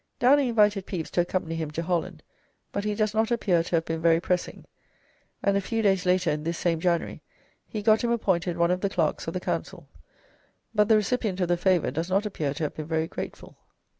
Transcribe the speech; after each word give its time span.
Downing 0.17 0.47
invited 0.47 0.87
Pepys 0.87 1.11
to 1.11 1.21
accompany 1.21 1.53
him 1.53 1.69
to 1.69 1.83
Holland, 1.83 2.23
but 2.71 2.83
he 2.83 2.95
does 2.95 3.13
not 3.13 3.29
appear 3.29 3.61
to 3.61 3.75
have 3.75 3.85
been 3.85 4.01
very 4.01 4.19
pressing, 4.19 4.65
and 5.43 5.55
a 5.55 5.61
few 5.61 5.83
days 5.83 6.07
later 6.07 6.31
in 6.31 6.43
this 6.43 6.57
same 6.57 6.79
January 6.79 7.21
he 7.67 7.83
got 7.83 8.03
him 8.03 8.09
appointed 8.09 8.57
one 8.57 8.71
of 8.71 8.81
the 8.81 8.89
Clerks 8.89 9.27
of 9.27 9.35
the 9.35 9.39
Council, 9.39 9.87
but 10.73 10.87
the 10.87 10.95
recipient 10.97 11.39
of 11.39 11.49
the 11.49 11.55
favour 11.55 11.91
does 11.91 12.09
not 12.09 12.25
appear 12.25 12.51
to 12.55 12.63
have 12.63 12.73
been 12.73 12.87
very 12.87 13.05
grateful. 13.07 13.59